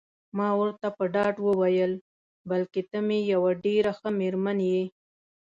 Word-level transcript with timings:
ما 0.37 0.49
ورته 0.61 0.87
په 0.97 1.03
ډاډ 1.13 1.35
وویل: 1.41 1.93
بلکل 2.49 2.83
ته 2.91 2.99
مې 3.07 3.19
یوه 3.33 3.51
ډېره 3.65 3.91
ښه 3.99 4.09
میرمن 4.19 4.57
یې. 4.71 4.83